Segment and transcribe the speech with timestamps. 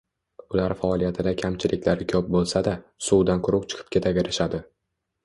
[0.53, 2.73] Ular faoliyatida kamchiliklari ko‘p bo‘lsa-da,
[3.09, 4.65] suvdan quruq chiqib ketaverishadi.